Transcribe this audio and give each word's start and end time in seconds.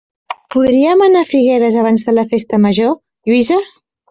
Podríem 0.53 1.03
anar 1.07 1.21
a 1.25 1.29
Figueres 1.33 1.77
abans 1.83 2.07
de 2.09 2.15
la 2.19 2.25
festa 2.35 2.61
major, 2.65 2.93
Lluïsa? 3.31 3.63